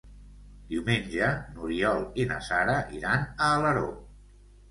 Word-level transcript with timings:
Diumenge 0.69 1.27
n'Oriol 1.57 2.01
i 2.23 2.25
na 2.31 2.39
Sara 2.47 2.77
iran 3.01 3.27
a 3.27 3.51
Alaró. 3.59 3.87